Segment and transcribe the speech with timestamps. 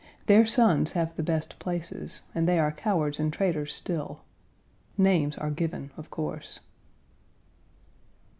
[0.25, 4.21] Their sons have the best places, and they are cowards and traitors still.
[4.97, 6.61] Names are given, of course.